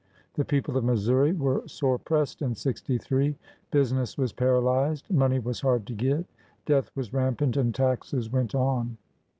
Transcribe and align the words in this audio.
The 0.33 0.45
people 0.45 0.77
of 0.77 0.83
Missouri 0.83 1.31
were 1.31 1.61
sore 1.67 1.99
pressed 1.99 2.41
in 2.41 2.55
'63. 2.55 3.37
Busi 3.71 3.93
ness 3.93 4.17
was 4.17 4.33
paralyzed; 4.33 5.11
money 5.11 5.37
was 5.37 5.61
hard 5.61 5.85
to 5.85 5.93
get; 5.93 6.25
death 6.65 6.89
was 6.95 7.13
rampant; 7.13 7.55
and 7.55 7.75
taxes 7.75 8.31
went 8.31 8.55
on. 8.55 8.97